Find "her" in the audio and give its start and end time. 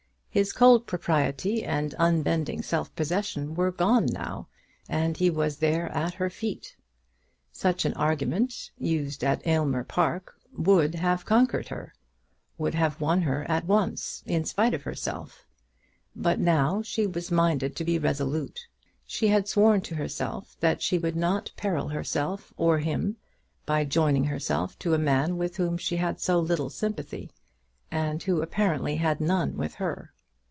6.13-6.29, 11.67-11.93, 13.23-13.43, 29.75-30.13